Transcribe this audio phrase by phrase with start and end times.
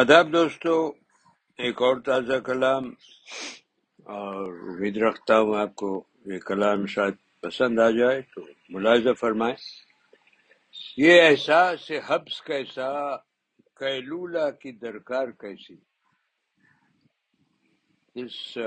[0.00, 0.74] آداب دوستو،
[1.58, 2.84] ایک اور تازہ کلام،
[4.06, 5.90] اور امید رکھتا ہوں آپ کو
[6.26, 9.56] یہ کلام شاید پسند آ جائے، تو ملاحظہ فرمائیں۔
[10.96, 13.16] یہ احساس حبس کیسا
[13.76, 15.76] کیلولا کی درکار کیسی؟
[18.14, 18.58] اس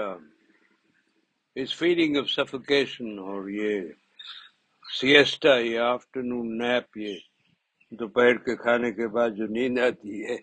[1.55, 3.81] اس فیلنگ آف سفیکیشن اور یہ
[4.99, 7.19] سیسٹا یہ آفٹرنون نیپ یہ
[7.91, 10.37] دوپہر کے کھانے کے بعد جو نیند آتی ہے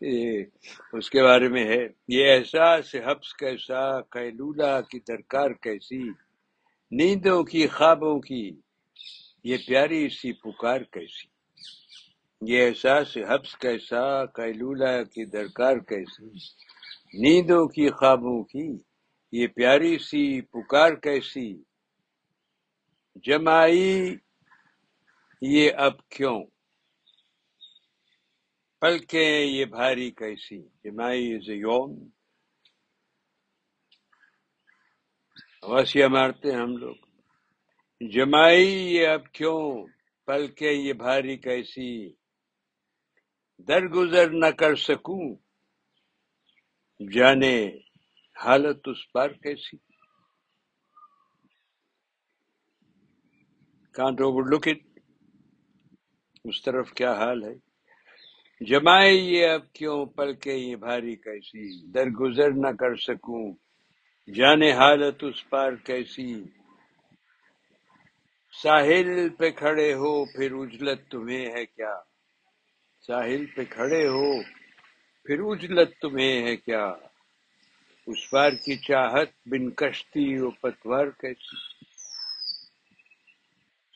[0.00, 0.44] جی،
[0.92, 6.02] اس کے بارے میں ہے۔ یہ احساس، حبس کیسا قیلولہ کی درکار کیسی؟
[6.90, 8.50] نیندوں کی، خوابوں کی،
[9.44, 11.28] یہ پیاری سی پکار کیسی؟
[12.40, 16.30] یہ احساس، حبس کیسا قیلولہ کی درکار کیسی؟
[17.20, 18.78] نیندوں کی، خوابوں کی،
[19.32, 21.62] یہ پیاری سی پکار کیسی؟
[23.24, 24.16] جمائی
[25.40, 26.44] یہ اب کیوں؟
[28.80, 32.08] پلکیں یہ بھاری کیسی جمائی از یوم
[35.62, 36.94] غسیہ مارتے ہم لوگ۔
[38.00, 39.86] جمائی یہ اب کیوں؟
[40.26, 42.14] پلکیں یہ بھاری کیسی
[43.68, 45.36] درگزر نہ کر سکوں۔
[47.00, 47.78] جانے
[48.44, 49.76] حالت اس پر کیسی؟
[53.94, 55.00] کانٹ اوور لک اٹ
[56.44, 57.69] اس طرف کیا حال ہے؟
[58.60, 63.52] جمائے یہ اب کیوں پلکیں یہ بھاری کیسی؟ درگزر نہ کر سکوں
[64.34, 66.44] جانے حالت اس پار کیسی؟
[68.62, 72.00] ساحل پہ کھڑے ہو، پھر اجلت تمہیں ہے کیا؟
[73.06, 74.42] ساحل پہ کھڑے ہو،
[75.24, 76.86] پھر اجلت تمہیں ہے کیا؟
[78.06, 81.56] اس پار کی چاہت بن کشتی و پتوار کیسی؟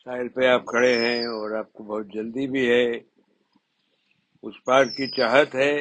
[0.04, 3.13] ساحل پہ آپ کھڑے ہیں اور آپ کو بہت جلدی بھی ہے۔
[4.44, 5.74] اس پار کی چاہت ہے،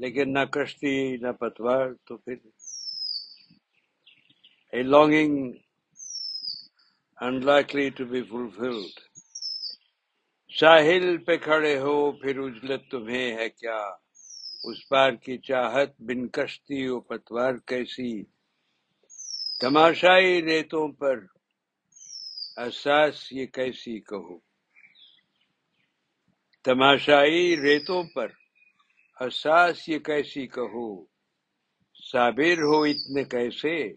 [0.00, 2.36] لیکن نہ کشتی، نہ پتوار، تو پھر
[4.72, 5.52] a longing
[7.18, 8.96] unlikely to be fulfilled.
[10.52, 13.78] ساحل پہ کھڑے ہو، پھر اجلت تمہیں ہے کیا؟
[14.64, 18.12] اس پار کی چاہت بن کشتی و پتوار کیسی؟
[19.60, 21.18] تماشائی ریتوں پر
[22.56, 24.38] احساس یہ کیسی کہو؟
[26.64, 28.28] تماشائی ریتوں پر۔
[29.20, 31.04] حساس یہ کیسی کہو؟
[32.12, 33.94] صابر ہو اتنے کیسے؟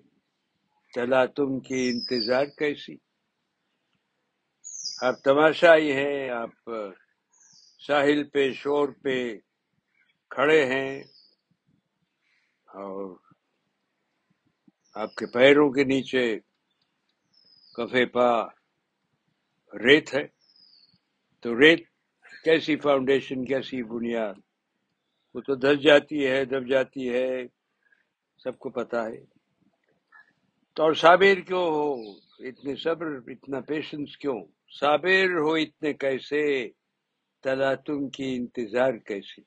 [0.94, 2.96] تلا تم کی انتظار کیسی؟
[5.02, 6.72] آپ تماشائی ہیں، آپ
[7.88, 9.38] ساحل پہ، شور پہ
[10.30, 11.04] کھڑے ہیں
[12.66, 13.18] اور
[14.96, 16.40] آپ کے پیروں کے نیچے
[17.78, 18.44] کفے پا
[19.74, 20.28] ریت ہے۔
[21.42, 21.91] تو ریت
[22.44, 24.34] کیسی فاؤنڈیشن کیسی بنیاد؟
[25.34, 27.46] وہ تو دھس جاتی ہے، دب جاتی ہے،
[28.44, 29.26] سب کو پتا ہے۔
[30.76, 31.94] تو اور صابر کیوں ہو؟
[32.40, 34.46] اتنے صبر، اتنا پیشنس کیوں؟
[34.80, 36.70] صابر ہو اتنے کیسے؟
[37.44, 39.42] تلا تم کی انتظار کیسی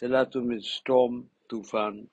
[0.00, 2.04] تلا تم اسٹوم طوفان۔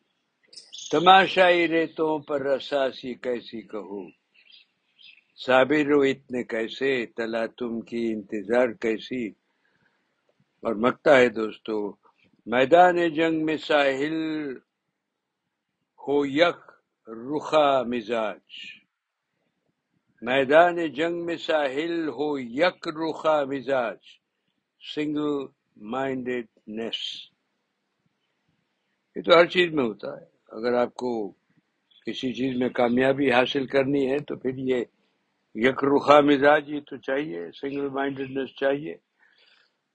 [0.91, 4.09] تماشائی ریتوں پر اساسی کیسی کہو؟
[5.45, 9.44] صابر ہو اتنے کیسے؟ تلا تم کی انتظار کیسی؟
[10.65, 11.95] اور مکتا ہے دوستو۔
[12.45, 14.51] میدان جنگ میں ساحل
[16.07, 16.71] ہو یک
[17.07, 18.41] رخا مزاج۔
[20.21, 23.97] میدان جنگ میں ساحل ہو یک رخا مزاج۔
[24.95, 25.45] سنگل
[25.77, 27.29] مائنڈیڈنیس
[29.15, 31.31] یہ تو ہر چیز میں ہوتا ہے۔ اگر آپ کو
[32.05, 34.83] کسی چیز میں کامیابی حاصل کرنی ہے تو پھر یہ
[35.55, 38.95] یک رخا مزاج یہ تو چاہیے سنگل مائنڈیڈنیس چاہیے۔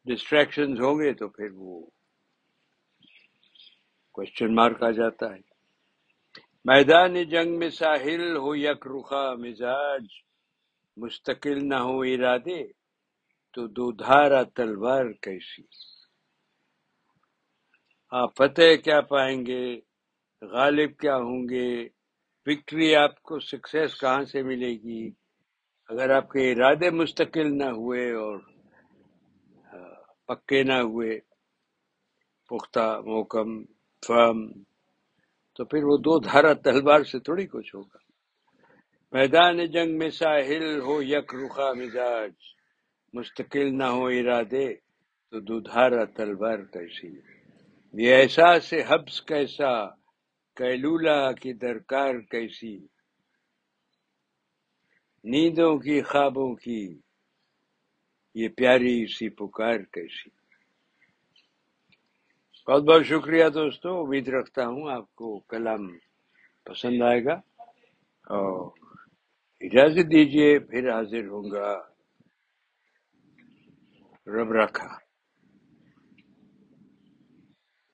[0.04, 1.86] ڈسٹریکشنز ہوں گے تو پھر وہ
[4.12, 5.40] کوشچن مارک آ جاتا ہے۔
[6.64, 10.04] میدان جنگ میں ساحل ہو یک رخا مزاج،
[10.96, 12.72] مستقل نہ ہو ارادے،
[13.52, 15.62] تو دو دھارا تلوار کیسی؟
[18.10, 19.80] آپ فتح کیا پائیں گے؟
[20.42, 21.88] غالب کیا ہوں گے؟
[22.46, 25.10] وکٹری آپ کو سکسیس کہاں سے ملے گی؟
[25.88, 28.38] اگر آپ کے ارادے مستقل نہ ہوئے اور
[30.30, 31.20] پکے نہ ہوئے،
[32.48, 33.64] پختہ محکم
[34.06, 34.52] فرم
[35.54, 37.98] تو پھر وہ دو دھارا تلوار سے تھوڑی کچھ ہوگا۔
[39.12, 42.32] میدان جنگ میں ساحل ہو یک رخا مزاج۔
[43.12, 44.74] مستقل نہ ہو ارادے،
[45.30, 47.20] تو دو دھارا تلوار کیسی؟
[47.92, 49.88] یہ احساس حبس کیسا؟
[50.56, 52.86] کیلولا کی درکار کیسی؟
[55.24, 57.00] نیندوں کی، خوابوں کی۔
[58.36, 60.30] یہ پیاری سی پکار کیسی
[62.68, 65.88] بہت بہت شکریہ دوستو امید رکھتا ہوں آپ کو کلام
[66.66, 67.34] پسند آئے گا
[68.24, 68.70] اور
[69.62, 71.72] اجازت دیجیے پھر حاضر ہوں گا
[74.26, 74.86] رب رکھا